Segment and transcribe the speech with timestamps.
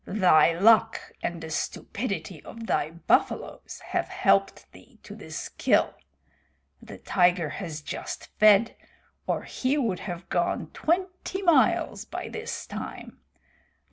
[0.07, 5.93] Thy luck and the stupidity of thy buffaloes have helped thee to this kill.
[6.81, 8.75] The tiger has just fed,
[9.27, 13.19] or he would have gone twenty miles by this time.